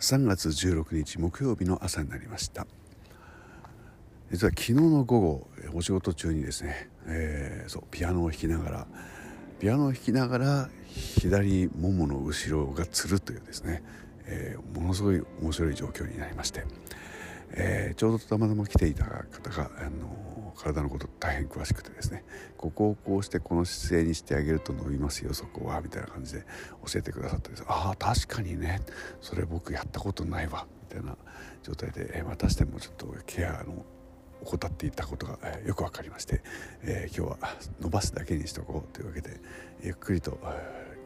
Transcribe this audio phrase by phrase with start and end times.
[0.00, 2.66] 3月16日木曜日の朝になりました。
[4.30, 8.86] 実は昨日の午後お仕事中にですね、えー、そうピアノを弾きながら
[9.58, 13.82] ピアノを弾きながら左ももの後ろがつるというですね、
[14.26, 16.64] えー、ものすごい面白い状況になりまして、
[17.52, 22.24] えー、ちょうどたまたま来ていた方が、あの体のこと大変詳しくてですね
[22.56, 26.44] ここをこうしてこの姿勢にしてあげると伸びますよそこはみたいな感じで
[26.84, 27.64] 教えてくださってです。
[27.68, 28.80] ああ確かにね。
[29.20, 30.66] それ僕やったことないわ。
[30.90, 31.16] みたいな
[31.62, 33.84] 状態で、えー、またしてもちょっとケアの
[34.44, 36.42] 怠っていたことが、えー、よく分かりまして、
[36.82, 39.40] えー、今日は伸ばすだけにしとこうというわけで
[39.82, 40.38] ゆっくりと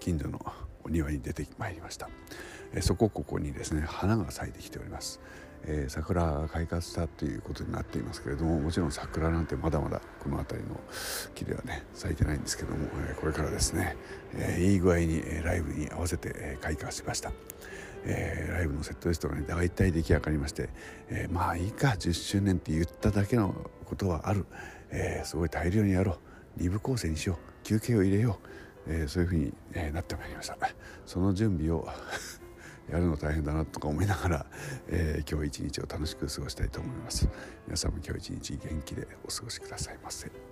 [0.00, 0.40] 近所の
[0.84, 2.08] お庭に出てまいりました、
[2.72, 5.20] えー、そこここにですね花が咲いてきております、
[5.64, 10.80] えー、桜が開花したということになっていますけれどももちろん桜なんてまだまだこの辺りの
[11.34, 13.96] 木ではね咲いてないんですけども、えー、これからですね、
[14.34, 17.32] えー、いい具合にライブに合わせて、え開花しました、
[18.04, 20.68] えー、ライブのセットリストがね大体出来上がりまして、
[21.08, 24.46] えー、まあいいか10周年って言っただけのことはある、
[24.90, 26.12] えー、すごい大量にやろ
[26.58, 26.62] う。
[26.62, 27.64] 2部構成にしよう。
[27.64, 28.38] 休憩を入れよ
[28.86, 30.56] う、えそういうふうに、えなってまいりました。
[31.06, 31.88] その準備を
[32.90, 34.46] やるの大変だなとか思いながら、
[34.88, 37.28] え今日一日を楽しく過ごしたいと思います
[37.66, 40.51] 皆さんも今日一日元気でお過ごしくださいませ。